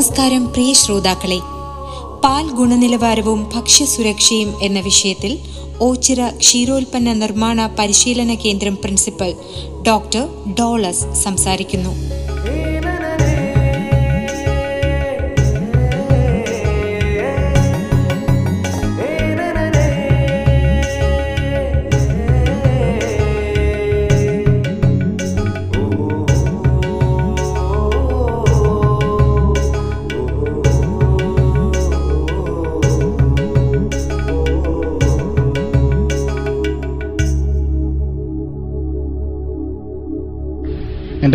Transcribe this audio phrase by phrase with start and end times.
[0.00, 1.38] നമസ്കാരം പ്രിയ ശ്രോതാക്കളെ.
[2.24, 5.32] പാൽ ഗുണനിലവാരവും ഭക്ഷ്യസുരക്ഷയും എന്ന വിഷയത്തിൽ
[5.80, 9.34] ഓച്ചിറ ക്ഷീരോൽപ്പന്ന നിർമ്മാണ പരിശീലന കേന്ദ്രം പ്രിൻസിപ്പൽ
[9.82, 10.24] ഡോക്ടർ
[10.60, 11.92] ഡോളസ് സംസാരിക്കുന്നു.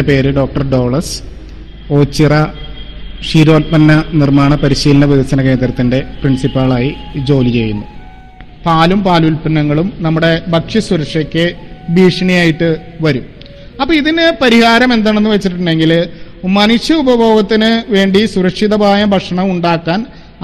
[0.08, 1.14] പേര് ഡോക്ടർ ഡോളസ്.
[1.98, 2.34] ഓച്ചിറ
[3.26, 6.90] ക്ഷീരോത്പന്ന നിർമ്മാണ പരിശീലന വികസന കേന്ദ്രത്തിന്റെ പ്രിൻസിപ്പാളായി
[7.30, 7.86] ജോലി ചെയ്യുന്നു.
[8.66, 11.46] പാലും പാലുൽപ്പന്നങ്ങളും നമ്മുടെ ഭക്ഷ്യസുരക്ഷയ്ക്ക്
[11.96, 12.70] ഭീഷണിയായിട്ട്
[13.06, 13.26] വരും.
[13.82, 15.92] അപ്പോൾ ഇതിന് പരിഹാരം എന്താണെന്ന് വെച്ചിട്ടുണ്ടെങ്കിൽ
[16.60, 20.00] മനുഷ്യ ഉപഭോഗത്തിന് വേണ്ടി സുരക്ഷിതമായ ഭക്ഷണം ഉണ്ടാക്കാൻ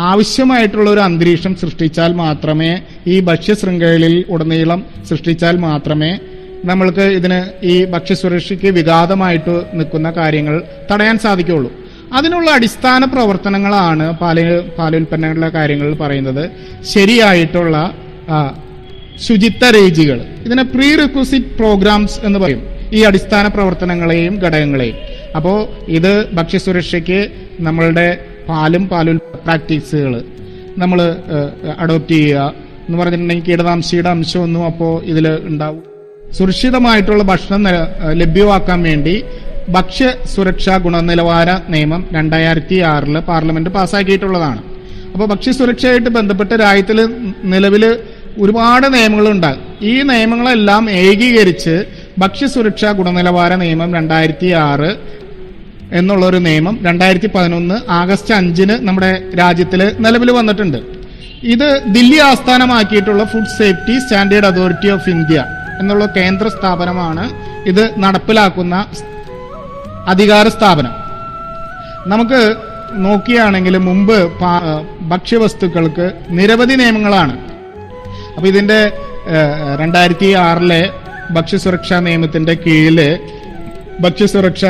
[0.10, 2.70] ആവശ്യമായിട്ടുള്ള ഒരു അന്തരീക്ഷം സൃഷ്ടിച്ചാൽ മാത്രമേ
[3.14, 6.12] ഈ ഭക്ഷ്യശൃംഖലയിൽ ഉടനീളം സൃഷ്ടിച്ചാൽ മാത്രമേ
[6.70, 7.40] നമ്മൾക്ക് ഇതിന്
[7.74, 10.56] ഈ ഭക്ഷ്യസുരക്ഷയ്ക്ക് വിഘാതമായിട്ട് നിൽക്കുന്ന കാര്യങ്ങൾ
[10.92, 11.72] തടയാൻ സാധിക്കുള്ളൂ
[12.18, 14.38] അതിനുള്ള അടിസ്ഥാന പ്രവർത്തനങ്ങളാണ് പാൽ
[14.78, 16.44] പാലുൽപ്പന്നങ്ങളുടെ കാര്യങ്ങൾ പറയുന്നത്.
[16.94, 17.76] ശരിയായിട്ടുള്ള
[19.28, 20.20] ശുചിത്വ രീതികൾ.
[20.46, 22.64] ഇതിനെ പ്രീ റിക്വസിറ്റ് പ്രോഗ്രാംസ് എന്ന് പറയും.
[22.98, 24.98] ഈ അടിസ്ഥാന പ്രവർത്തനങ്ങളെയും ഘടകങ്ങളെയും.
[25.38, 25.58] അപ്പോൾ
[25.98, 27.20] ഇത് ഭക്ഷ്യസുരക്ഷയ്ക്ക്
[27.68, 28.08] നമ്മളുടെ
[28.50, 30.14] പാലും പാലുൽ പ്രാക്ടീസുകൾ
[30.82, 31.00] നമ്മൾ
[31.84, 32.54] അഡോപ്റ്റ് ചെയ്യുക.
[32.86, 35.91] എന്ന് പറഞ്ഞിട്ടുണ്ടെങ്കിൽ കീടനാംശിയുടെ അംശമൊന്നും അപ്പോൾ ഇതിൽ ഉണ്ടാവും
[36.38, 37.64] സുരക്ഷിതമായിട്ടുള്ള ഭക്ഷണം
[38.22, 39.16] ലഭ്യമാക്കാൻ വേണ്ടി
[39.76, 44.62] ഭക്ഷ്യ സുരക്ഷാ ഗുണനിലവാര നിയമം രണ്ടായിരത്തി ആറിൽ പാർലമെന്റ് പാസ്സാക്കിയിട്ടുള്ളതാണ്.
[45.14, 47.00] അപ്പോൾ ഭക്ഷ്യസുരക്ഷയായിട്ട് ബന്ധപ്പെട്ട് രാജ്യത്തിൽ
[47.54, 47.84] നിലവിൽ
[48.44, 49.52] ഒരുപാട് നിയമങ്ങളുണ്ട്.
[49.92, 51.76] ഈ നിയമങ്ങളെല്ലാം ഏകീകരിച്ച്
[52.24, 54.92] ഭക്ഷ്യസുരക്ഷാ ഗുണനിലവാര നിയമം രണ്ടായിരത്തി ആറ്
[56.00, 60.80] എന്നുള്ളൊരു നിയമം രണ്ടായിരത്തി പതിനൊന്ന് ആഗസ്റ്റ് അഞ്ചിന് നമ്മുടെ രാജ്യത്തിൽ നിലവിൽ വന്നിട്ടുണ്ട്.
[61.54, 65.40] ഇത് Delhi ആസ്ഥാനമാക്കിയിട്ടുള്ള food safety standard authority of India.
[65.82, 67.24] എന്നുള്ള കേന്ദ്ര സ്ഥാപനമാണ്
[67.72, 68.76] ഇത് നടപ്പിലാക്കുന്ന
[70.14, 70.94] അധികാര സ്ഥാപനം.
[72.12, 72.42] നമുക്ക്
[73.06, 74.18] നോക്കിയാണെങ്കിൽ മുമ്പ്
[75.12, 77.36] ഭക്ഷ്യവസ്തുക്കൾക്ക് നിരവധി നിയമങ്ങളാണ്.
[78.36, 78.80] അപ്പൊ ഇതിന്റെ
[79.82, 80.82] രണ്ടായിരത്തി ആറിലെ
[81.36, 83.00] ഭക്ഷ്യസുരക്ഷാ നിയമത്തിന്റെ കീഴിൽ
[84.04, 84.66] ഭക്ഷ്യസുരക്ഷ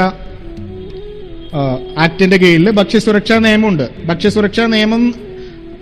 [2.06, 3.86] ആക്ടിന്റെ കീഴിൽ ഭക്ഷ്യസുരക്ഷാ നിയമമുണ്ട്.
[4.10, 5.04] ഭക്ഷ്യസുരക്ഷാ നിയമം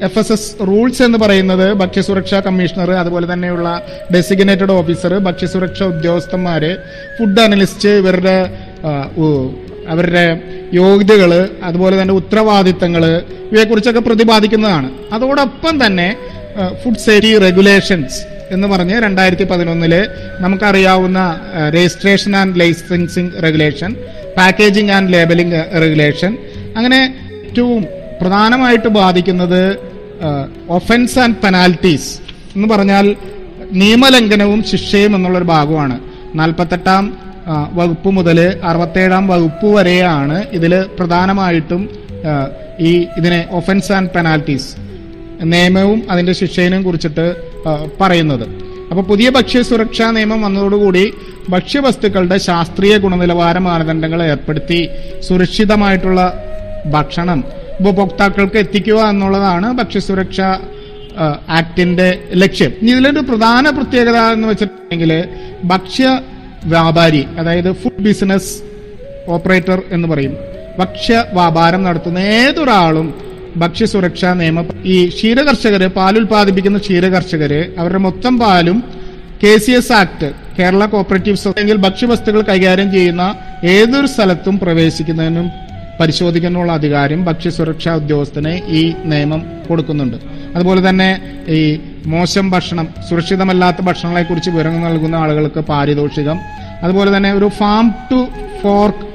[0.01, 3.81] എഫ് എസ് എസ് റൂൾസ് എന്ന് പറയുന്നത് ഭക്ഷ്യസുരക്ഷാ കമ്മീഷണർ അതുപോലെ തന്നെയുള്ള
[4.13, 6.71] ഡെസിഗ്നേറ്റഡ് ഓഫീസർ ഭക്ഷ്യസുരക്ഷാ ഉദ്യോഗസ്ഥന്മാര്
[7.17, 8.37] ഫുഡ് അനലിസ്റ്റ് ഇവരുടെ
[9.87, 10.25] അവരുടെ
[10.73, 11.31] യോഗ്യതകൾ
[11.63, 13.03] അതുപോലെ തന്നെ ഉത്തരവാദിത്തങ്ങൾ
[13.51, 14.89] ഇവയെക്കുറിച്ചൊക്കെ പ്രതിപാദിക്കുന്നതാണ്.
[15.13, 16.17] അതോടൊപ്പം തന്നെ
[16.83, 18.19] ഫുഡ് സേഫ്റ്റി റെഗുലേഷൻസ്
[18.51, 19.93] എന്ന് പറഞ്ഞ് രണ്ടായിരത്തി പതിനൊന്നിൽ
[20.39, 21.19] നമുക്കറിയാവുന്ന
[21.75, 23.95] registration and licensing regulation
[24.37, 26.37] packaging and labelling regulation
[26.77, 27.01] അങ്ങനെ
[27.45, 27.81] ഏറ്റവും
[28.21, 29.88] പ്രധാനമായിട്ട് ബാധിക്കുന്നത്
[30.77, 32.09] ഒഫൻസ് ആൻഡ് പെനാൽറ്റീസ്
[32.55, 33.15] എന്ന് പറഞ്ഞാൽ
[33.71, 35.99] നിയമലംഘനവും ശിക്ഷയും എന്നുള്ളൊരു ഭാഗമാണ്.
[36.35, 37.03] നാൽപ്പത്തെട്ടാം
[37.73, 41.81] വകുപ്പ് മുതൽ അറുപത്തേഴാം വകുപ്പ് വരെയാണ് ഇതിൽ പ്രധാനമായിട്ടും
[42.89, 44.69] ഈ ഇതിനെ ഒഫൻസ് ആൻഡ് പെനാൽറ്റീസ്
[45.53, 47.25] നിയമവും അതിന്റെ ശിക്ഷയിനെയും കുറിച്ചിട്ട്
[48.01, 48.45] പറയുന്നത്.
[48.89, 51.05] അപ്പോൾ പുതിയ ഭക്ഷ്യ സുരക്ഷാ നിയമം വന്നതോടുകൂടി
[51.49, 54.79] ഭക്ഷ്യവസ്തുക്കളുടെ ശാസ്ത്രീയ ഗുണനിലവാര മാനദണ്ഡങ്ങൾ ഏർപ്പെടുത്തി
[55.27, 56.21] സുരക്ഷിതമായിട്ടുള്ള
[56.95, 57.39] ഭക്ഷണം
[57.79, 60.39] ഉപഭോക്താക്കൾക്ക് എത്തിക്കുക എന്നുള്ളതാണ് ഭക്ഷ്യസുരക്ഷ
[61.59, 62.07] ആക്ടിന്റെ
[62.41, 62.71] ലക്ഷ്യം.
[62.81, 65.11] ഇനി ഇതിലൊരു പ്രധാന പ്രത്യേകത എന്ന് വെച്ചിട്ടുണ്ടെങ്കിൽ
[65.71, 66.07] ഭക്ഷ്യ
[66.73, 68.51] വ്യാപാരി അതായത് ഫുഡ് ബിസിനസ്
[69.35, 70.33] ഓപ്പറേറ്റർ എന്ന് പറയും.
[70.79, 73.07] ഭക്ഷ്യ വ്യാപാരം നടത്തുന്ന ഏതൊരാളും
[73.61, 78.77] ഭക്ഷ്യസുരക്ഷാ നിയമം ഈ ക്ഷീരകർഷകര് പാലുൽപാദിപ്പിക്കുന്ന ക്ഷീരകർഷകര് അവരുടെ മൊത്തം പാലും
[79.43, 83.23] K C S act Kerala cooperative അല്ലെങ്കിൽ ഭക്ഷ്യവസ്തുക്കൾ കൈകാര്യം ചെയ്യുന്ന
[83.73, 85.47] ഏതൊരു സ്ഥലത്തും പ്രവേശിക്കുന്നതിനും
[85.99, 90.17] പരിശോധിക്കാനുള്ള അധികാരം ഭക്ഷ്യസുരക്ഷാ ഉദ്യോഗസ്ഥന് ഈ നിയമം കൊടുക്കുന്നുണ്ട്.
[90.55, 91.09] അതുപോലെ തന്നെ
[91.47, 96.39] ഈ മോശം ഭക്ഷണം സുരക്ഷിതമല്ലാത്ത ഭക്ഷണങ്ങളെ കുറിച്ച് വിവരങ്ങൾ നൽകുന്ന ആളുകൾക്ക് പാരിതോഷികം
[96.83, 98.27] അതുപോലെ തന്നെ ഒരു ഫാം ടു
[98.61, 99.05] ഫോർക്ക്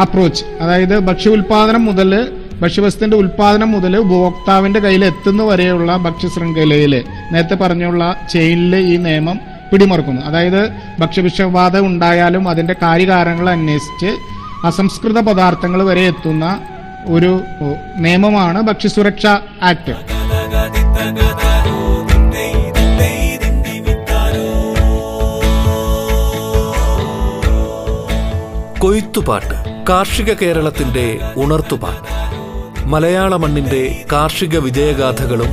[0.00, 8.02] അപ്രോച്ച് അതായത് ഭക്ഷ്യ ഉൽപാദനം മുതൽ ഭക്ഷ്യവസ്തുവിന്റെ ഉൽപാദനം മുതൽ ഉപഭോക്താവിന്റെ കയ്യിൽ എത്തുന്ന വരെയുള്ള ഭക്ഷ്യശൃംഖലയിൽ നേരത്തെ പറഞ്ഞുള്ള
[8.32, 9.40] ചെയിനിൽ ഈ നിയമം
[9.70, 10.22] പിടിമുറക്കുന്നു.
[10.22, 10.60] അതായത്
[10.98, 14.10] ഭക്ഷ്യവിഷബാധ ഉണ്ടായാലും അതിന്റെ കാര്യകാരണങ്ങൾ അന്വേഷിച്ച്
[14.64, 16.60] അസംസ്കൃത പദാർത്ഥങ്ങൾ വരെ എത്തുന്ന
[17.08, 17.40] ഒരു
[17.96, 19.26] നിയമമാണ് ഭക്ഷ്യസുരക്ഷ
[19.62, 19.94] ആക്ട്.
[28.80, 32.24] കൊയ്ത്തുപാട്ട് കാർഷിക കേരളത്തിന്റെ ഉണർത്തുപാട്ട്.
[32.86, 35.50] മലയാള മണ്ണിന്റെ കാർഷിക വിജയഗാഥകളും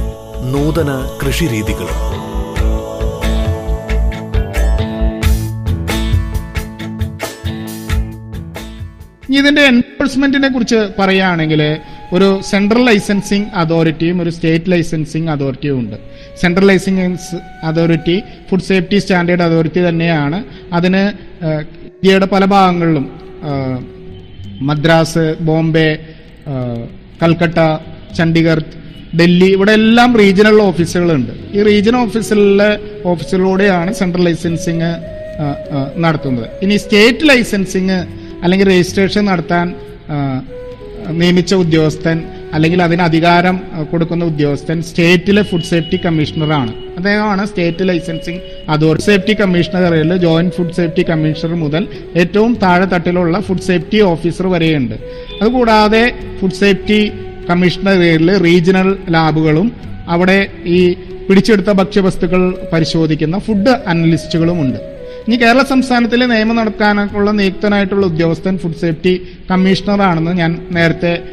[0.52, 2.20] നൂതന കൃഷിരീതികളും.
[9.39, 11.62] ഇതിന്റെ എൻഫോഴ്സ്മെന്റിനെ കുറിച്ച് പറയുകയാണെങ്കിൽ
[12.13, 15.98] ഒരു സെൻട്രൽ ലൈസൻസിങ് അതോറിറ്റിയും ഒരു സ്റ്റേറ്റ് ലൈസൻസിങ് അതോറിറ്റിയും ഉണ്ട്.
[16.42, 17.18] Central licensing
[17.69, 18.18] authority
[18.50, 20.44] food safety standard authority തന്നെയാണ്.
[20.74, 21.04] അതിന്
[21.88, 23.06] ഇന്ത്യയുടെ പല ഭാഗങ്ങളിലും
[24.69, 25.88] മദ്രാസ് ബോംബെ
[27.24, 27.60] കൽക്കട്ട
[28.18, 28.66] ചണ്ഡീഗഡ്
[29.19, 32.69] ഡൽഹി ഇവിടെ എല്ലാം റീജിയണൽ ഓഫീസുകളുണ്ട് ഈ റീജിയണൽ ഓഫീസിലെ
[33.06, 34.92] ഓഫീസുകളിലൂടെയാണ് സെൻട്രൽ ലൈസൻസിങ്
[36.04, 36.48] നടത്തുന്നത്.
[36.63, 39.67] ഇനി സ്റ്റേറ്റ് ലൈസൻസിങ് അല്ലെങ്കിൽ രജിസ്ട്രേഷൻ നടത്താൻ
[41.19, 42.17] നിയമിച്ച ഉദ്യോഗസ്ഥൻ
[42.55, 43.61] അല്ലെങ്കിൽ അതിന് അധികാരം
[43.91, 46.71] കൊടുക്കുന്ന ഉദ്യോഗസ്ഥൻ സ്റ്റേറ്റിലെ ഫുഡ് സേഫ്റ്റി കമ്മീഷണറാണ്.
[46.97, 49.05] അദ്ദേഹമാണ് state licensing authority.
[49.05, 54.95] Safety commissioner കമ്മീഷണറിൽ joint food safety commissioner മുതൽ ഏറ്റവും താഴെ തട്ടിലുള്ള ഫുഡ് സേഫ്റ്റി ഓഫീസർ വരെയുണ്ട്.
[55.41, 56.03] അതുകൂടാതെ
[56.41, 56.99] ഫുഡ് സേഫ്റ്റി
[57.49, 59.71] കമ്മീഷണർ കമ്മീഷണറിൽ റീജിയണൽ ലാബുകളും
[60.07, 60.79] അവിടെ ഈ
[61.27, 62.41] പിടിച്ചെടുത്ത ഭക്ഷ്യവസ്തുക്കൾ
[62.73, 64.79] പരിശോധിക്കുന്ന ഫുഡ് അനലിസ്റ്റുകളും ഉണ്ട്
[65.27, 69.21] ഇനി കേരള സംസ്ഥാനത്തിലെ നിയമം നടക്കാനുള്ള നിയുക്തനായിട്ടുള്ള ഉദ്യോഗസ്ഥൻ ഫുഡ് സേഫ്റ്റി
[69.51, 71.23] കമ്മീഷണറാണെന്ന് ഞാൻ നേരത്തെ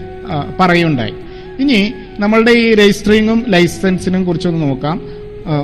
[0.61, 1.15] പറയുണ്ടായി
[1.59, 5.01] ഇനി നമ്മളുടെ ഈ രജിസ്റ്ററിങ്ങും ലൈസൻസിനും കുറിച്ചൊന്ന് നോക്കാം.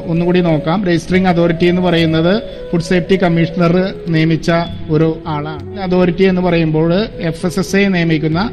[0.07, 0.87] ഒന്നുകൂടി നോക്കാം.
[0.87, 4.51] രജിസ്റ്ററിംഗ് അതോറിറ്റി എന്ന് പറയുന്നത് ഫുഡ് സേഫ്റ്റി കമ്മീഷണർ നിയമിച്ച
[4.91, 5.81] ഒരു ആളാണ്.
[5.81, 6.95] അതോറിറ്റി എന്ന് പറയുമ്പോൾ
[7.31, 8.51] എഫ് എസ് എസ് എ നിയമിക്കുന്ന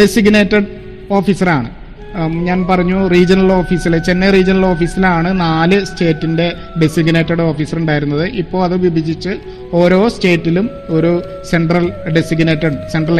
[0.00, 0.66] ഡെസിഗ്നേറ്റഡ്
[1.10, 1.81] ഓഫീസറാണ്
[2.48, 6.46] ഞാൻ പറഞ്ഞു റീജിയണൽ ഓഫീസിൽ ചെന്നൈ റീജിയണൽ ഓഫീസിലാണ് നാല് സ്റ്റേറ്റിന്റെ
[6.82, 8.24] ഡെസിഗ്നേറ്റഡ് ഓഫീസർ ഉണ്ടായിരുന്നത്.
[8.42, 9.34] ഇപ്പോൾ അത് വിഭജിച്ച്
[9.80, 11.12] ഓരോ സ്റ്റേറ്റിലും ഒരു
[11.50, 11.86] സെൻട്രൽ
[12.16, 13.18] ഡെസിഗ്നേറ്റഡ് സെൻട്രൽ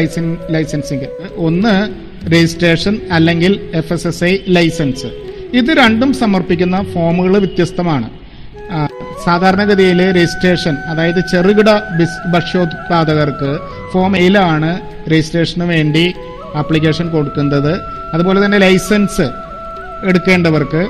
[0.56, 1.09] ലൈസൻസിംഗ്
[1.49, 1.75] ഒന്ന്
[2.35, 5.11] രജിസ്ട്രേഷൻ അല്ലെങ്കിൽ F S S I license
[5.61, 8.09] ഇത് രണ്ടും സമർപ്പിക്കുന്ന ഫോമുകൾ വ്യത്യസ്തമാണ്.
[9.25, 11.71] സാധാരണഗതിയിൽ രജിസ്ട്രേഷൻ അതായത് ചെറുകിട
[12.35, 13.50] ഭക്ഷ്യോത്പാദകർക്ക്
[13.93, 14.71] ഫോം എയിലാണ്
[15.12, 16.05] രജിസ്ട്രേഷന് വേണ്ടി
[16.61, 17.75] ആപ്ലിക്കേഷൻ കൊടുക്കുന്നത്.
[18.14, 19.26] അതുപോലെ തന്നെ ലൈസൻസ്
[20.09, 20.82] എടുക്കേണ്ടവർക്ക്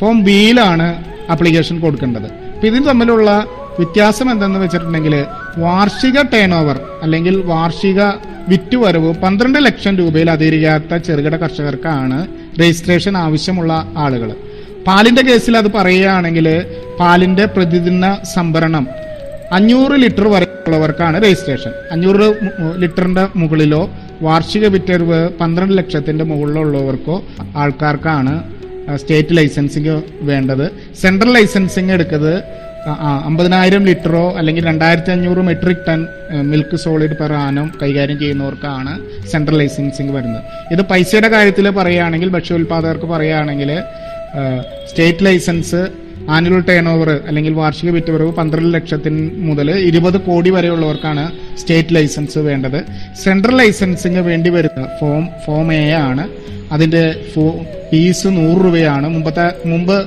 [0.00, 0.86] ഫോം ബിയിലാണ്
[1.32, 2.28] അപ്ലിക്കേഷൻ കൊടുക്കേണ്ടത്.
[2.54, 3.30] അപ്പം ഇതിന് തമ്മിലുള്ള
[3.78, 5.14] വ്യത്യാസം എന്തെന്ന് വെച്ചിട്ടുണ്ടെങ്കിൽ
[5.64, 8.00] വാർഷിക ടേൺ ഓവർ അല്ലെങ്കിൽ വാർഷിക
[8.52, 12.18] വിറ്റുവരവ് പന്ത്രണ്ട് ലക്ഷം രൂപയിൽ അതിരിക്കാത്ത ചെറുകിട കർഷകർക്കാണ്
[12.60, 13.72] രജിസ്ട്രേഷൻ ആവശ്യമുള്ള
[14.04, 14.30] ആളുകൾ.
[14.86, 16.46] പാലിന്റെ കേസിൽ അത് പറയുകയാണെങ്കിൽ
[17.00, 18.84] പാലിന്റെ പ്രതിദിന സംഭരണം
[19.58, 21.72] അഞ്ഞൂറ് ലിറ്റർ വരെ ഉള്ളവർക്കാണ് രജിസ്ട്രേഷൻ.
[21.94, 22.26] അഞ്ഞൂറ്
[22.82, 23.82] ലിറ്ററിന്റെ മുകളിലോ
[24.26, 27.16] വാർഷിക വിറ്ററിവ് പന്ത്രണ്ട് ലക്ഷത്തിന്റെ മുകളിലോ ഉള്ളവർക്കോ
[27.62, 28.34] ആൾക്കാർക്കാണ്
[29.00, 29.96] സ്റ്റേറ്റ് ലൈസൻസിങ്
[30.30, 30.66] വേണ്ടത്.
[31.02, 32.36] സെൻട്രൽ ലൈസൻസിങ് എടുക്കുന്നത്
[33.28, 36.00] അമ്പതിനായിരം ലിറ്ററോ അല്ലെങ്കിൽ രണ്ടായിരത്തി അഞ്ഞൂറ് metric ton
[36.50, 38.92] milk solid per annum കൈകാര്യം ചെയ്യുന്നവർക്കാണ്
[39.32, 40.42] സെൻട്രൽ ലൈസൻസിങ് വരുന്നത്.
[40.74, 43.70] ഇത് പൈസയുടെ കാര്യത്തിൽ പറയുകയാണെങ്കിൽ ഭക്ഷ്യോൽപാദകർക്ക് പറയുകയാണെങ്കിൽ
[44.90, 45.82] state licence
[46.30, 52.84] annual turnover അല്ലെങ്കിൽ വാർഷിക വിറ്റുവരവ് പന്ത്രണ്ട് ലക്ഷത്തിന് മുതൽ ഇരുപത് കോടി വരെയുള്ളവർക്കാണ് സ്റ്റേറ്റ് ലൈസൻസ് വേണ്ടത്.
[53.24, 56.28] സെൻട്രൽ ലൈസൻസിന് വേണ്ടി വരുന്ന ഫോം ഫോം എ ആണ്.
[56.72, 57.24] അതിന്റെ
[57.90, 59.08] ഫീസ് നൂറ് രൂപയാണ്.
[59.08, 60.06] മുമ്പത്തെ മുമ്പ്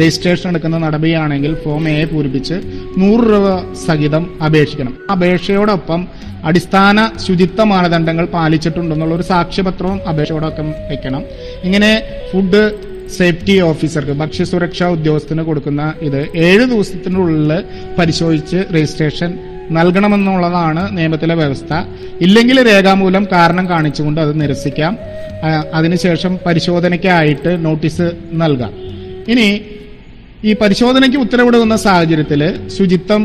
[0.00, 2.54] രജിസ്ട്രേഷൻ എടുക്കുന്ന നടപടിയാണെങ്കിൽ ഫോം എ പൂരിപ്പിച്ച്
[2.98, 4.98] നൂറ് രൂപ സഹിതം അപേക്ഷിക്കണം.
[5.12, 6.08] അപേക്ഷയോടൊപ്പം
[6.44, 11.24] അടിസ്ഥാന ശുചിത്വ മാനദണ്ഡങ്ങൾ പാലിച്ചിട്ടുണ്ടെന്നുള്ള ഒരു സാക്ഷ്യപത്രവും അപേക്ഷയോടൊപ്പം വെക്കണം.
[11.64, 12.02] ഇങ്ങനെ
[12.32, 17.52] ഫുഡ് സേഫ്റ്റി ഓഫീസർക്ക് ഭക്ഷ്യസുരക്ഷാ ഉദ്യോഗസ്ഥന് കൊടുക്കുന്ന ഇത് ഏഴ് ദിവസത്തിനുള്ളിൽ
[17.98, 19.30] പരിശോധിച്ച് രജിസ്ട്രേഷൻ
[19.70, 21.72] നൽകണമെന്നുള്ളതാണ് നിയമത്തിലെ വ്യവസ്ഥ
[22.20, 24.94] ഇല്ലെങ്കിൽ രേഖാമൂലം കാരണം കാണിച്ചുകൊണ്ട് അത് നിരസിക്കാം
[25.74, 28.72] അതിനുശേഷം പരിശോധനയ്ക്കായിട്ട് നോട്ടീസ് നൽകാം
[29.28, 29.46] ഇനി
[30.44, 32.42] ഈ പരിശോധനയ്ക്ക് ഉത്തരവിടുന്ന സാഹചര്യത്തിൽ
[32.76, 33.22] ശുചിത്വം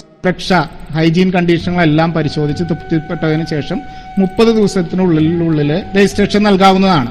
[0.00, 0.52] സുരക്ഷ
[0.94, 3.78] ഹൈജീൻ കണ്ടീഷനുകളെല്ലാം പരിശോധിച്ച് തൃപ്തിപ്പെട്ടതിന് ശേഷം
[4.18, 7.10] മുപ്പത് ദിവസത്തിനുള്ളിൽ രജിസ്ട്രേഷൻ നൽകാവുന്നതാണ്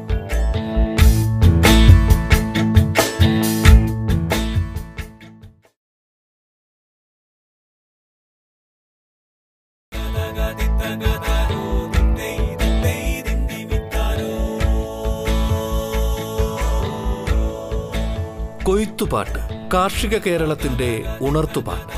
[19.11, 20.89] കൊയ്ത്തുപാട്ട് കാർഷിക കേരളത്തിന്റെ
[21.21, 21.95] ഉണർത്തുപാട്ട്.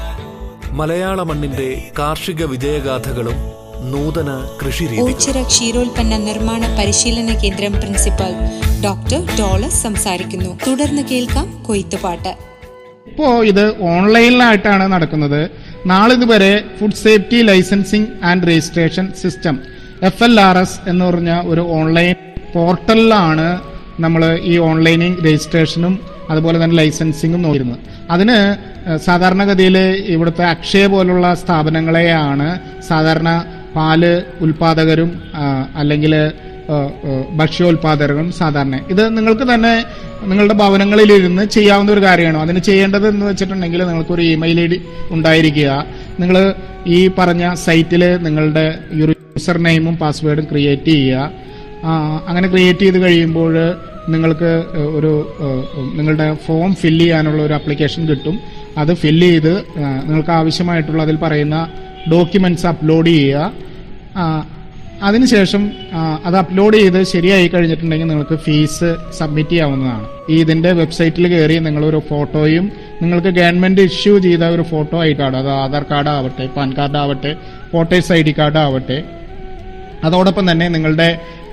[0.71, 1.67] മലയാള മണ്ണിന്റെ
[1.99, 3.37] കാർഷിക വിജയഗാഥകളും
[3.91, 4.29] നൂതന
[4.61, 8.31] കൃഷിരീതികളും ഓച്ചിറ ക്ഷീരോൽപ്പന്ന നിർമ്മാണ പരിശീലന കേന്ദ്രം പ്രിൻസിപ്പൽ
[8.83, 10.59] ഡോക്ടർ ഡോളസ് സംസാരിക്കുന്നു.
[10.67, 12.33] തുടർന്ന് കേൾക്കാം കൊയ്ത്തുപാട്ട്.
[13.07, 15.41] ഇപ്പോ ഇത് ഓൺലൈനിലായിട്ടാണ് നടക്കുന്നത്.
[15.85, 19.59] നാളിതുവരെ food safety licensing and registration system
[20.03, 22.15] F L R S എന്ന് പറഞ്ഞ ഒരു ഓൺലൈൻ
[22.55, 23.47] പോർട്ടലിലാണ്
[23.99, 27.79] നമ്മൾ ഈ ഓൺലൈനിങ് രജിസ്ട്രേഷനും അതുപോലെ തന്നെ ലൈസൻസിങ്ങും നോക്കിയിരുന്നത്
[28.13, 28.37] അതിന്
[29.07, 29.77] സാധാരണഗതിയിൽ
[30.13, 32.47] ഇവിടുത്തെ അക്ഷയ പോലുള്ള സ്ഥാപനങ്ങളെയാണ്
[32.89, 33.29] സാധാരണ
[33.75, 34.01] പാൽ
[34.41, 35.11] ഉൽപാദകരും
[35.81, 36.13] അല്ലെങ്കിൽ
[37.39, 38.75] ഭക്ഷ്യോൽപാദകരും സാധാരണ.
[38.93, 39.73] ഇത് നിങ്ങൾക്ക് തന്നെ
[40.29, 42.37] നിങ്ങളുടെ ഭവനങ്ങളിലിരുന്ന് ചെയ്യാവുന്ന ഒരു കാര്യമാണ്.
[42.45, 44.77] അതിന് ചെയ്യേണ്ടത് എന്ന് വെച്ചിട്ടുണ്ടെങ്കിൽ നിങ്ങൾക്കൊരു ഇമെയിൽ ഐ ഡി
[45.15, 45.69] ഉണ്ടായിരിക്കുക.
[46.19, 46.37] നിങ്ങൾ
[46.97, 48.65] ഈ പറഞ്ഞ സൈറ്റിൽ നിങ്ങളുടെ
[48.99, 51.31] യൂസർ നെയിമും പാസ്വേഡും ക്രിയേറ്റ് ചെയ്യുക.
[52.27, 53.55] അങ്ങനെ ക്രിയേറ്റ് ചെയ്ത് കഴിയുമ്പോൾ
[54.09, 54.51] നിങ്ങൾക്ക്
[54.97, 55.11] ഒരു
[55.97, 58.35] നിങ്ങളുടെ ഫോം ഫില്ല് ചെയ്യാനുള്ള ഒരു അപ്ലിക്കേഷൻ കിട്ടും.
[58.77, 59.53] അത് ഫില്ല് ചെയ്ത്
[60.05, 61.57] നിങ്ങൾക്ക് ആവശ്യമായിട്ടുള്ള അതിൽ പറയുന്ന
[62.11, 63.51] ഡോക്യുമെന്റ്സ് അപ്ലോഡ് ചെയ്യുക.
[65.07, 65.71] അതിനുശേഷം
[66.25, 70.05] അത് അപ്ലോഡ് ചെയ്ത് ശരിയായി കഴിഞ്ഞിട്ടുണ്ടെങ്കിൽ നിങ്ങൾക്ക് ഫീസ് സബ്മിറ്റ് ചെയ്യാവുന്നതാണ്.
[70.29, 72.65] ഈ ഇതിന്റെ വെബ്സൈറ്റിൽ കയറി നിങ്ങളൊരു ഫോട്ടോയും
[73.01, 77.31] നിങ്ങൾക്ക് ഗവൺമെന്റ് ഇഷ്യൂ ചെയ്ത ഒരു ഫോട്ടോ ആയിട്ടാണ് അത് ആധാർ കാർഡ് ആവട്ടെ പാൻ കാർഡ് ആവട്ടെ
[77.73, 79.03] വോട്ടേഴ്സ് ഐ ഡി കാർഡ് ആവട്ടെ.
[80.03, 81.09] അതോടൊപ്പം തന്നെ നിങ്ങളുടെ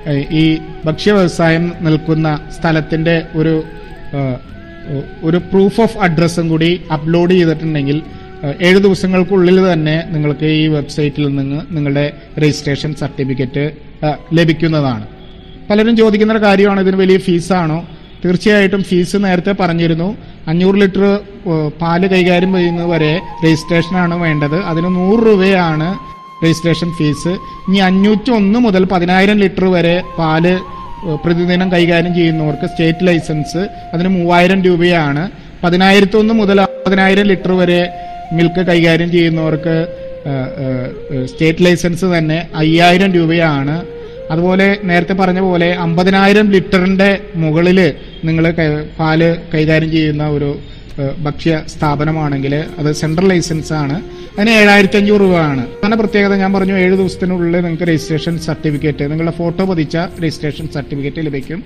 [0.09, 3.55] ഈ ഭക്ഷ്യ വ്യവസായം നിൽക്കുന്ന സ്ഥലത്തിന്റെ ഒരു
[5.23, 8.03] ഒരു പ്രൂഫ് ഓഫ് അഡ്രസ്സും കൂടി അപ്ലോഡ് ചെയ്തിട്ടുണ്ടെങ്കിൽ
[8.69, 12.05] ഏഴ് ദിവസങ്ങൾക്കുള്ളിൽ തന്നെ നിങ്ങൾക്ക് ഈ വെബ്സൈറ്റിൽ നിന്ന് നിങ്ങളുടെ
[12.39, 13.65] രജിസ്ട്രേഷൻ സർട്ടിഫിക്കറ്റ്
[14.33, 15.05] ലഭിക്കുന്നതാണ്.
[15.71, 17.85] പലരും ചോദിക്കുന്ന ഒരു കാര്യമാണ് ഇതിന് വലിയ ഫീസാണോ?
[18.25, 20.17] തീർച്ചയായിട്ടും ഫീസ് നേരത്തെ പറഞ്ഞിരുന്നു.
[20.49, 21.05] അഞ്ഞൂറ് ലിറ്റർ
[21.83, 23.13] പാൽ കൈകാര്യം ചെയ്യുന്നത് വരെ
[23.45, 24.59] രജിസ്ട്രേഷനാണ് വേണ്ടത്.
[24.71, 25.89] അതിന് നൂറ് രൂപയാണ്
[26.43, 27.33] രജിസ്ട്രേഷൻ ഫീസ്.
[27.69, 30.45] ഇനി അഞ്ഞൂറ്റി ഒന്ന് മുതൽ പതിനായിരം ലിറ്റർ വരെ പാൽ
[31.25, 33.63] പ്രതിദിനം കൈകാര്യം ചെയ്യുന്നവർക്ക് സ്റ്റേറ്റ് ലൈസൻസ്.
[33.95, 35.23] അതിന് മൂവായിരം രൂപയാണ്.
[35.65, 37.81] പതിനായിരത്തി ഒന്ന് മുതൽ പതിനായിരം ലിറ്റർ വരെ
[38.37, 39.77] മിൽക്ക് കൈകാര്യം ചെയ്യുന്നവർക്ക്
[41.31, 43.77] സ്റ്റേറ്റ് ലൈസൻസ് തന്നെ അയ്യായിരം രൂപയാണ്.
[44.33, 47.09] അതുപോലെ നേരത്തെ പറഞ്ഞ പോലെ അമ്പതിനായിരം ലിറ്ററിന്റെ
[47.43, 47.79] മുകളിൽ
[48.29, 48.45] നിങ്ങൾ
[48.99, 49.21] പാൽ
[49.55, 50.51] കൈകാര്യം ചെയ്യുന്ന ഒരു
[51.25, 54.03] ഭക്ഷ്യ സ്ഥാപനമാണെങ്കിൽ അത് സെൻട്രൽ ലൈസൻസ് ആണ്.
[54.35, 55.61] അതിന് ഏഴായിരത്തി അഞ്ഞൂറ് രൂപയാണ്.
[55.61, 61.63] അങ്ങനെ പ്രത്യേകത ഞാൻ പറഞ്ഞു ഏഴ് ദിവസത്തിനുള്ളിൽ നിങ്ങൾക്ക് രജിസ്ട്രേഷൻ സർട്ടിഫിക്കറ്റ് നിങ്ങളുടെ ഫോട്ടോ പതിച്ച രജിസ്ട്രേഷൻ സർട്ടിഫിക്കറ്റ് ലഭിക്കും.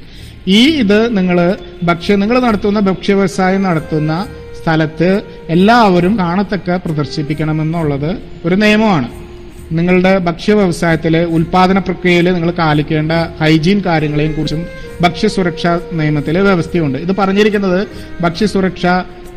[0.49, 4.27] ഈ ഇത് നിങ്ങൾ ഭക്ഷ്യ നിങ്ങൾ നടത്തുന്ന ഭക്ഷ്യ വ്യവസായം നടത്തുന്ന
[4.63, 9.24] സ്ഥലത്ത് എല്ലാവരും കാണത്തക്ക പ്രദർശിപ്പിക്കണമെന്നുള്ളത് ഒരു നിയമമാണ്.
[9.73, 14.67] നിങ്ങളുടെ ഭക്ഷ്യ വ്യവസായത്തിലെ ഉൽപാദന പ്രക്രിയയിൽ നിങ്ങൾ പാലിക്കേണ്ട ഹൈജീൻ കാര്യങ്ങളെയും കുറിച്ചും
[15.01, 16.99] ഭക്ഷ്യസുരക്ഷാ നിയമത്തിലെ വ്യവസ്ഥയുണ്ട്.
[16.99, 17.87] ഇത് പറഞ്ഞിരിക്കുന്നത്
[18.21, 18.87] ഭക്ഷ്യസുരക്ഷ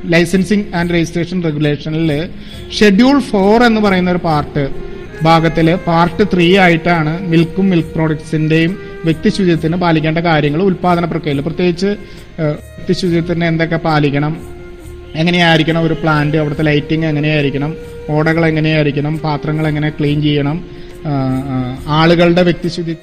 [0.05, 2.29] ലൈസൻസിംഗ് ആൻഡ് രജിസ്ട്രേഷൻ റെഗുലേഷനിൽ
[2.79, 4.69] ഷെഡ്യൂൾ ഫോർ എന്ന് പറയുന്ന ഒരു പാർട്ട്
[5.23, 11.41] ഭാഗത്തിൽ പാർട്ട് ത്രീ ആയിട്ടാണ് മിൽക്കും മിൽക്ക് പ്രോഡക്ട്സിന്റെയും വ്യക്തി ശുചിത്വത്തിന് പാലിക്കേണ്ട കാര്യങ്ങൾ ഉൽപാദന പ്രക്രിയയിൽ.
[11.41, 11.87] പ്രത്യേകിച്ച്
[12.39, 14.56] വ്യക്തി ശുചിത്വത്തിന് എന്തൊക്കെ പാലിക്കണം
[15.19, 17.71] എങ്ങനെയായിരിക്കണം ഒരു പ്ലാന്റ് അവിടുത്തെ ലൈറ്റിംഗ് എങ്ങനെയായിരിക്കണം
[18.15, 20.57] ഓടകൾ എങ്ങനെയായിരിക്കണം പാത്രങ്ങൾ എങ്ങനെ ക്ലീൻ ചെയ്യണം
[21.99, 22.95] ആളുകളുടെ വ്യക്തിശുദ്ധി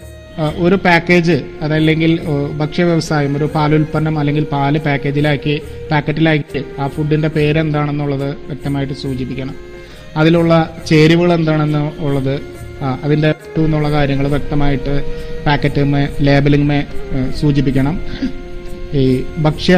[0.64, 2.12] ഒരു പാക്കേജ് അതല്ലെങ്കിൽ
[2.60, 5.54] ഭക്ഷ്യ വ്യവസായം ഒരു പാലുൽപ്പന്നം അല്ലെങ്കിൽ പാൽ പാക്കേജിലാക്കി
[5.90, 9.54] പാക്കറ്റിലാക്കി ആ ഫുഡിന്റെ പേരെന്താണെന്നുള്ളത് വ്യക്തമായിട്ട് സൂചിപ്പിക്കണം.
[10.20, 10.52] അതിലുള്ള
[10.88, 12.34] ചേരുവകൾ എന്താണെന്ന് ഉള്ളത്
[13.04, 13.30] അതിന്റെ
[13.64, 14.94] എന്നുള്ള കാര്യങ്ങൾ വ്യക്തമായിട്ട്
[15.46, 16.80] പാക്കറ്റുമേ ലേബലിംഗമേ
[17.40, 17.96] സൂചിപ്പിക്കണം.
[19.02, 19.04] ഈ
[19.46, 19.76] ഭക്ഷ്യ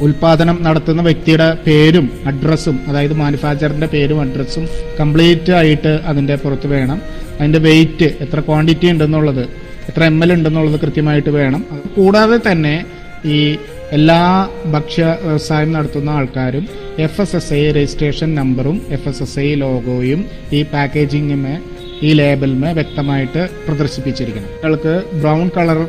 [0.00, 4.68] ഉൽപാദനം നടത്തുന്ന വ്യക്തിയുടെ പേരും അഡ്രസ്സും അതായത് മാനുഫാക്ചറിന്റെ പേരും അഡ്രസ്സും
[5.00, 7.02] കംപ്ലീറ്റ് ആയിട്ട് അതിന്റെ പുറത്ത് വേണം.
[7.40, 9.44] അതിന്റെ വെയിറ്റ് എത്ര ക്വാണ്ടിറ്റി ഉണ്ടെന്നുള്ളത്
[9.88, 11.64] എത്ര എം എൽ ഉണ്ടെന്നുള്ളത് കൃത്യമായിട്ട് വേണം.
[11.96, 12.84] കൂടാതെ തന്നെ
[13.24, 13.56] ഈ
[13.92, 19.54] എല്ലാ ഭക്ഷ്യ വ്യവസായം നടത്തുന്ന ആൾക്കാരും F S S I registration നമ്പറും എഫ് എസ് എസ് ഐ
[19.54, 21.58] ലോഗോയും ഈ പാക്കേജിങ്ങുമേ
[22.02, 24.48] ഈ ലേബലിമേ വ്യക്തമായിട്ട് പ്രദർശിപ്പിച്ചിരിക്കണം.
[24.62, 25.86] അയാൾക്ക് ബ്രൗൺ കളർ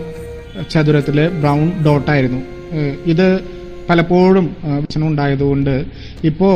[0.70, 2.42] ചതുരത്തിൽ ബ്രൗൺ ഡോട്ടായിരുന്നു
[3.06, 3.55] ഇത്
[3.90, 4.46] പലപ്പോഴും
[4.82, 5.76] പ്രശ്നമുണ്ടായതുകൊണ്ട് ഇപ്പോൾ ഉണ്ടായതുകൊണ്ട്
[6.30, 6.50] ഇപ്പോ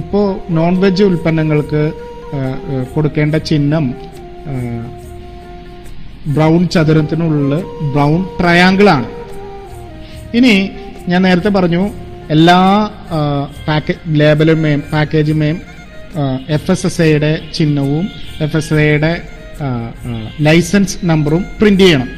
[0.00, 0.20] ഇപ്പോ
[0.56, 1.82] നോൺ വെജ് ഉൽപ്പന്നങ്ങൾക്ക്
[2.94, 3.84] കൊടുക്കേണ്ട ചിഹ്നം
[6.36, 7.52] ബ്രൗൺ ചതുരത്തിനുള്ളിൽ
[7.94, 9.06] ബ്രൗൺ ട്രയാങ്കിൾ ആണ്.
[10.38, 10.54] ഇനി
[11.10, 11.82] ഞാൻ നേരത്തെ പറഞ്ഞു
[12.34, 12.58] എല്ലാ
[13.66, 15.58] പാക്കേ ലേബലുമേയും പാക്കേജുമേയും
[16.56, 18.04] എഫ് എസ് എസ് ഐയുടെ ചിഹ്നവും
[18.44, 19.12] എഫ് എസ് ഐയുടെ
[20.46, 22.08] ലൈസൻസ് നമ്പറും പ്രിന്റ് ചെയ്യണം.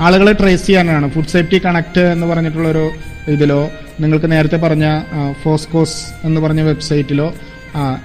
[0.00, 1.06] ആളുകളെ ട്രേസ് ചെയ്യാനാണ്.
[1.14, 2.86] ഫുഡ് സേഫ്റ്റി കണക്ട് എന്ന് പറഞ്ഞിട്ടുള്ളൊരു
[3.34, 3.60] ഇതിലോ
[4.00, 4.86] നിങ്ങൾക്ക് നേരത്തെ പറഞ്ഞ
[5.42, 7.34] ഫോസ്കോസ് എന്ന് പറഞ്ഞ വെബ്സൈറ്റിലോ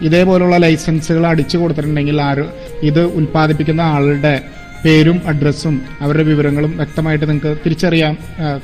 [0.01, 2.45] ഇതേപോലുള്ള ലൈസൻസുകൾ അടിച്ചു കൊടുത്തിട്ടുണ്ടെങ്കിൽ ആര്
[2.81, 4.41] ഇത് ഉൽപ്പാദിപ്പിക്കുന്ന ആളുടെ
[4.85, 8.17] പേരും അഡ്രസ്സും അവരുടെ വിവരങ്ങളും വ്യക്തമായിട്ട് നിങ്ങൾക്ക് തിരിച്ചറിയാൻ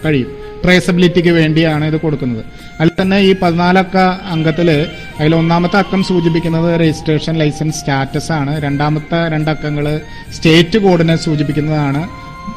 [0.05, 0.31] കഴിയും.
[0.63, 2.43] ട്രേസബിലിറ്റിക്ക് വേണ്ടിയാണ് ഇത് കൊടുക്കുന്നത്.
[2.79, 3.97] അതിൽ തന്നെ ഈ പതിനാലക്ക
[4.33, 4.87] അംഗത്തിൽ
[5.19, 8.61] അതിൽ ഒന്നാമത്തെ അക്കം സൂചിപ്പിക്കുന്നത് രജിസ്ട്രേഷൻ ലൈസൻസ് സ്റ്റാറ്റസ് ആണ്.
[8.61, 9.99] രണ്ടാമത്തെ രണ്ടക്കങ്ങൾ
[10.33, 12.09] സ്റ്റേറ്റ് കോഡിനെ സൂചിപ്പിക്കുന്നതാണ്.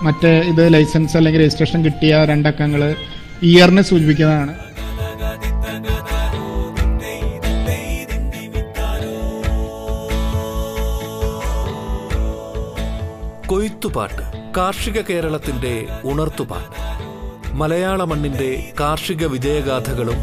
[0.02, 2.94] മറ്റേ ഇത് ലൈസൻസ് അല്ലെങ്കിൽ രജിസ്ട്രേഷൻ കിട്ടിയ രണ്ടക്കങ്ങൾ
[3.43, 4.55] ഇയറിനെ സൂചിപ്പിക്കുന്നതാണ്.
[13.47, 16.76] കൊയ്ത്തുപാട്ട് കാർഷിക കേരളത്തിന്റെ ഉണർത്തുപാട്ട്.
[17.52, 20.19] മലയാള മണ്ണിന്റെ കാർഷിക വിജയഗാഥകളും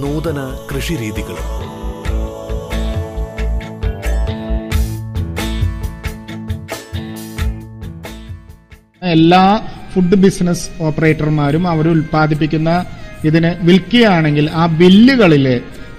[0.00, 1.64] നൂതന കൃഷിരീതികളും.
[9.02, 12.70] എല്ലാ ഫുഡ് ബിസിനസ് ഓപ്പറേറ്റർമാരും അവർ ഉൽപ്പാദിപ്പിക്കുന്ന
[13.28, 15.46] ഇതിന് വിൽക്കുകയാണെങ്കിൽ ആ ബില്ലുകളിൽ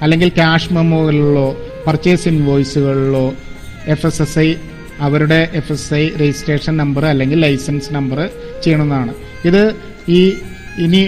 [0.04, 1.48] അല്ലെങ്കിൽ ക്യാഷ് മെമ്മോകളിലോ
[1.86, 3.25] പർച്ചേസ് ഇൻവോയ്സുകളിലോ
[3.94, 4.50] എഫ് എസ് എസ് ഐ
[5.06, 8.20] അവരുടെ F S I registration number അല്ലെങ്കിൽ ലൈസൻസ് നമ്പർ
[8.64, 9.14] ചെയ്യണമെന്നാണ്
[9.50, 9.62] ഇത്
[10.18, 10.22] ഈ
[10.86, 11.02] ഇനി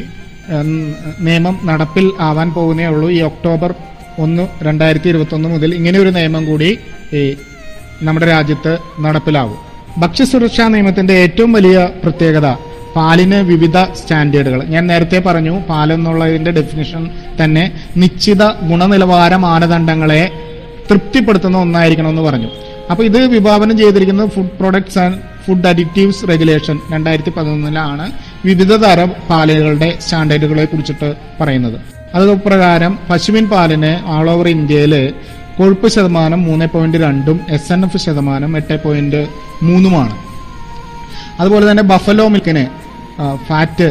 [1.28, 3.08] നിയമം നടപ്പിൽ ആവാൻ പോകുന്നേ ഉള്ളൂ.
[3.18, 3.72] ഈ ഒക്ടോബർ
[4.24, 6.70] ഒന്ന് രണ്ടായിരത്തി ഇരുപത്തൊന്ന് മുതൽ ഇങ്ങനെ ഒരു നിയമം കൂടി
[7.20, 7.22] ഈ
[8.08, 8.74] നമ്മുടെ രാജ്യത്ത്
[9.06, 9.58] നടപ്പിലാവും.
[10.04, 12.48] ഭക്ഷ്യസുരക്ഷാ നിയമത്തിന്റെ ഏറ്റവും വലിയ പ്രത്യേകത
[12.98, 14.60] പാലിന് വിവിധ സ്റ്റാൻഡേർഡുകൾ.
[14.74, 17.04] ഞാൻ നേരത്തെ പറഞ്ഞു പാലെന്നുള്ളതിന്റെ ഡെഫിനിഷൻ
[17.40, 17.64] തന്നെ
[17.98, 20.22] നിശ്ചിത ഗുണനിലവാര മാനദണ്ഡങ്ങളെ
[20.90, 22.50] തൃപ്തിപ്പെടുത്തുന്ന ഒന്നായിരിക്കണം എന്ന് പറഞ്ഞു.
[22.92, 28.06] അപ്പൊ ഇത് വിഭാവനം ചെയ്തിരിക്കുന്നത് food products and food additives regulation രണ്ടായിരത്തി പതിനൊന്നിലാണ്
[28.46, 31.10] വിവിധ തരം പാലുകളുടെ സ്റ്റാൻഡേർഡുകളെ കുറിച്ചിട്ട്
[31.42, 31.78] പറയുന്നത്.
[32.16, 34.94] അത് പ്രകാരം പശുവിൻ പാലിന് ഓൾ ഓവർ ഇന്ത്യയിൽ
[35.58, 39.22] കൊഴുപ്പ് ശതമാനം മൂന്ന് പോയിന്റ് രണ്ടും എസ് എൻ എഫ് ശതമാനം എട്ട് പോയിന്റ്
[39.64, 40.16] മൂന്നുമാണ്.
[41.40, 42.66] അതുപോലെ തന്നെ ബഫലോ മിൽക്കിന്
[43.48, 43.88] ഫാറ്റ്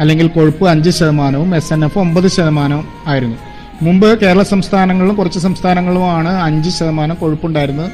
[0.00, 3.38] അല്ലെങ്കിൽ കൊഴുപ്പ് അഞ്ച് ശതമാനവും എസ് എൻ എഫ് ഒമ്പത് ശതമാനവും ആയിരുന്നു.
[3.86, 7.90] മുമ്പ് കേരള സംസ്ഥാനങ്ങളിലും കുറച്ച് സംസ്ഥാനങ്ങളിലുമാണ് അഞ്ച് ശതമാനം കൊഴുപ്പുണ്ടായിരുന്നത്.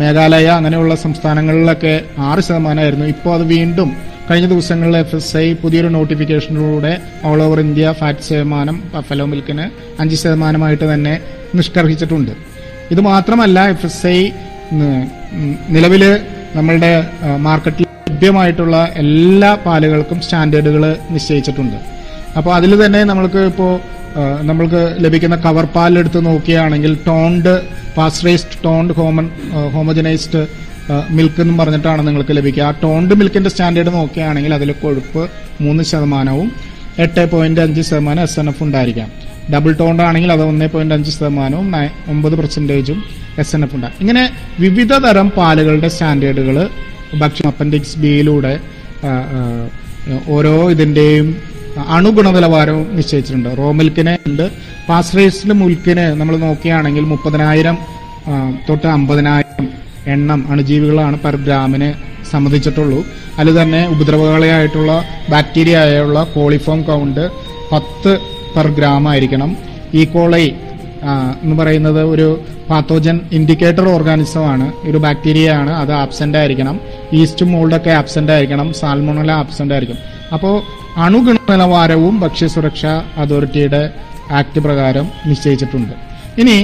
[0.00, 1.92] മേഘാലയ അങ്ങനെയുള്ള സംസ്ഥാനങ്ങളിലൊക്കെ
[2.28, 3.06] ആറ് ശതമാനമായിരുന്നു.
[3.14, 3.90] ഇപ്പോൾ അത് വീണ്ടും
[4.28, 6.92] കഴിഞ്ഞ ദിവസങ്ങളിൽ എഫ് എസ് ഐ പുതിയൊരു നോട്ടിഫിക്കേഷനിലൂടെ
[7.28, 8.76] ഓൾ ഓവർ ഇന്ത്യ ഫാറ്റ് ശതമാനം
[9.08, 9.64] ഫലോ മിൽക്കിന്
[10.02, 11.14] അഞ്ച് ശതമാനമായിട്ട് തന്നെ
[11.58, 12.32] നിഷ്കർഹിച്ചിട്ടുണ്ട്
[12.94, 14.18] ഇത് മാത്രമല്ല എഫ് എസ് ഐ
[15.76, 16.04] നിലവിൽ
[16.58, 16.92] നമ്മളുടെ
[17.48, 17.88] മാർക്കറ്റിൽ
[18.22, 20.82] ലഭ്യമായിട്ടുള്ള എല്ലാ പാലുകൾക്കും സ്റ്റാൻഡേർഡുകൾ
[21.14, 21.78] നിശ്ചയിച്ചിട്ടുണ്ട്.
[22.38, 23.72] അപ്പോൾ അതിൽ തന്നെ നമ്മൾക്ക് ഇപ്പോൾ
[24.48, 27.54] നമ്മൾക്ക് ലഭിക്കുന്ന കവർ പാലെടുത്ത് നോക്കുകയാണെങ്കിൽ toned
[27.96, 29.26] pasteurised toned homo
[29.74, 30.42] homogenised
[31.16, 32.62] milk എന്ന് പറഞ്ഞിട്ടാണ് നിങ്ങൾക്ക് ലഭിക്കുക.
[32.68, 35.24] ആ ടോൺഡ് മിൽക്കിന്റെ സ്റ്റാൻഡേർഡ് നോക്കുകയാണെങ്കിൽ അതിൽ കൊഴുപ്പ്
[35.64, 36.48] മൂന്ന് ശതമാനവും
[37.06, 39.10] എട്ട് പോയിന്റ് അഞ്ച് ശതമാനം എസ് എൻ എഫ് ഉണ്ടായിരിക്കാം.
[39.54, 41.68] ഡബിൾ ടോണ്ട് ആണെങ്കിൽ അത് ഒന്നേ പോയിന്റ് അഞ്ച് ശതമാനവും
[42.14, 43.00] ഒമ്പത് പെർസെന്റേജും
[43.44, 44.24] എസ് എൻ എഫ് ഉണ്ടാകും ഇങ്ങനെ
[44.66, 46.58] വിവിധ തരം പാലുകളുടെ സ്റ്റാൻഡേർഡുകൾ
[47.20, 48.54] ഭക്ഷണം അപ്പൻഡിക്സ് ബിയിലൂടെ
[50.36, 51.28] ഓരോ ഇതിന്റെയും
[51.96, 53.50] അണുഗുണനിലവാരവും നിശ്ചയിച്ചിട്ടുണ്ട്.
[53.58, 54.46] റോ മിൽക്കിനെ ഉണ്ട്.
[54.88, 57.76] പാസ്റ്ററൈസ്ഡ് മിൽക്കിന് നമ്മൾ നോക്കുകയാണെങ്കിൽ മുപ്പതിനായിരം
[58.68, 59.68] തൊട്ട് അമ്പതിനായിരം
[60.14, 61.88] എണ്ണം അണുജീവികളാണ് പെർ ഗ്രാമിന്
[62.30, 63.00] സമ്മതിച്ചിട്ടുള്ളൂ
[63.40, 64.92] അതിൽ തന്നെ ഉപദ്രവകാളിയായിട്ടുള്ള
[65.32, 67.24] ബാക്ടീരിയ ആയുള്ള കോളിഫോം കൗണ്ട്
[67.72, 68.12] പത്ത്
[68.54, 69.50] പെർ ഗ്രാം ആയിരിക്കണം.
[69.94, 70.44] ഈ കോളൈ
[71.42, 72.26] എന്ന് പറയുന്നത് ഒരു
[72.70, 75.72] പാത്തോജൻ ഇൻഡിക്കേറ്റർ ഓർഗാനിസമാണ് ഒരു ബാക്ടീരിയ ആണ്.
[75.82, 76.76] അത് ആബ്സെന്റ് ആയിരിക്കണം.
[77.20, 79.98] ഈസ്റ്റ് മോൾഡൊക്കെ ആബ്സെന്റ് ആയിരിക്കണം സാൽമോണല ആബ്സെന്റ് ആയിരിക്കും.
[80.34, 80.54] അപ്പോൾ
[81.04, 83.82] അണുഗുണ നിലവാരവും ഭക്ഷ്യസുരക്ഷാ അതോറിറ്റിയുടെ
[84.38, 85.94] ആക്ട് പ്രകാരം നിശ്ചയിച്ചിട്ടുണ്ട്.
[86.42, 86.56] ഇനി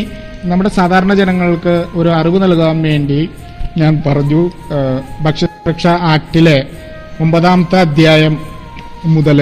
[0.51, 3.21] നമ്മുടെ സാധാരണ ജനങ്ങൾക്ക് ഒരു അറിവ് നൽകാൻ വേണ്ടി
[3.81, 4.43] ഞാൻ പറഞ്ഞു
[5.25, 6.59] ഭക്ഷ്യസുരക്ഷ ആക്ടിലെ
[7.25, 8.35] ഒമ്പതാമത്തെ അധ്യായം
[9.17, 9.39] മുതൽ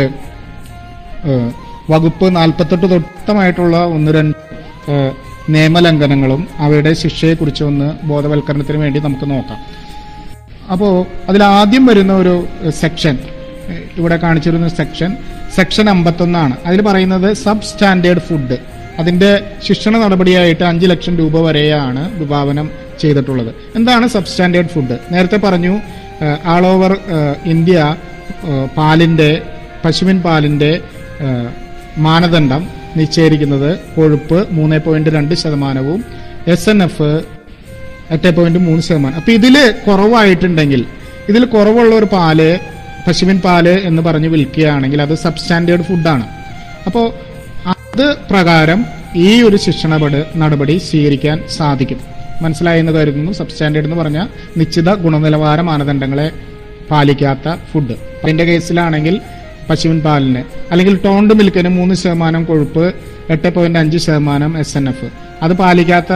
[1.92, 4.38] വകുപ്പ് നാൽപ്പത്തെട്ട് തൊട്ടമായിട്ടുള്ള ഒന്ന് രണ്ട്
[5.54, 9.58] നിയമലംഘനങ്ങളും അവയുടെ ശിക്ഷയെക്കുറിച്ച് ഒന്ന് ബോധവൽക്കരണത്തിന് വേണ്ടി നമുക്ക് നോക്കാം.
[10.72, 10.92] അപ്പോൾ
[11.28, 12.34] അതിൽ ആദ്യം വരുന്ന ഒരു
[12.82, 13.18] സെക്ഷൻ
[13.96, 15.10] ഇവിടെ കാണിച്ചിരുന്ന സെക്ഷൻ
[15.56, 16.54] സെക്ഷൻ അമ്പത്തൊന്നാണ്.
[16.66, 18.56] അതിൽ പറയുന്നത് സബ് സ്റ്റാൻഡേർഡ് ഫുഡ്
[19.00, 19.30] അതിന്റെ
[19.66, 23.50] ശിക്ഷണ നടപടിയായിട്ട് അഞ്ച് ലക്ഷം രൂപ വരെയാണ് വിഭാവനം ചെയ്തിട്ടുള്ളത്.
[23.76, 25.74] എന്താണ് സബ് സ്റ്റാൻഡേർഡ് ഫുഡ് നേരത്തെ പറഞ്ഞു
[26.52, 26.92] ആൾ ഓവർ
[27.46, 27.96] ഇന്ത്യ
[28.76, 29.30] പാലിന്റെ
[29.84, 30.70] പശുവിൻ പാലിന്റെ
[31.98, 32.62] മാനദണ്ഡം
[32.96, 36.04] നിശ്ചയിരിക്കുന്നത് കൊഴുപ്പ് മൂന്ന് പോയിന്റ് രണ്ട് ശതമാനവും
[36.54, 37.10] എസ് എൻ എഫ്
[38.14, 39.16] എട്ട് പോയിന്റ് മൂന്ന് ശതമാനം.
[39.20, 40.82] അപ്പൊ ഇതിൽ കുറവായിട്ടുണ്ടെങ്കിൽ
[41.30, 42.40] ഇതിൽ കുറവുള്ള ഒരു പാൽ
[43.06, 46.26] പശുവിൻ പാൽ എന്ന് പറഞ്ഞ് വിൽക്കുകയാണെങ്കിൽ അത് സബ്സ്റ്റാൻഡേർഡ് ഫുഡാണ്
[46.86, 47.06] അപ്പോൾ
[47.74, 48.80] അത് പ്രകാരം
[49.26, 52.00] ഈ ഒരു ശിക്ഷണപട നടപടി സ്വീകരിക്കാൻ സാധിക്കും.
[52.44, 53.32] മനസ്സിലായെന്ന് കരുതുന്നു.
[53.32, 56.28] സബ്സ്റ്റാൻഡേർഡ് എന്ന് പറഞ്ഞാൽ നിശ്ചിത ഗുണനിലവാര മാനദണ്ഡങ്ങളെ
[56.90, 59.14] പാലിക്കാത്ത ഫുഡ് അതിന്റെ കേസിലാണെങ്കിൽ
[59.68, 60.42] പശുവിൻ പാലിന്
[60.72, 62.84] അല്ലെങ്കിൽ ടോണ്ട് മിൽക്കിന് മൂന്ന് ശതമാനം കൊഴുപ്പ്
[63.34, 65.08] എട്ട് പോയിന്റ് അഞ്ച് ശതമാനം എസ് എൻ എഫ്
[65.44, 66.12] അത് പാലിക്കാത്ത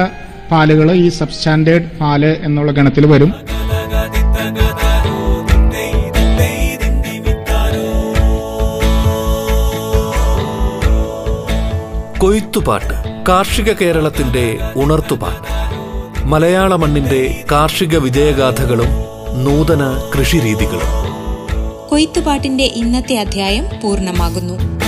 [0.51, 3.35] പാലുകൾ ഈ സബ്സ്റ്റാൻഡേർഡ് പാൽ എന്നുള്ള ഗണത്തിൽ വരും.
[12.19, 15.51] കൊയ്ത്തുപാട്ട് കാർഷിക കേരളത്തിന്റെ ഉണർത്തുപാട്ട്.
[16.27, 18.89] മലയാള മണ്ണിന്റെ കാർഷിക വിജയഗാഥകളും
[19.45, 20.91] നൂതന കൃഷിരീതികളും.
[21.89, 24.81] കൊയ്ത്തുപാട്ടിന്റെ ഇന്നത്തെ അധ്യായം പൂർണമാകുന്നു.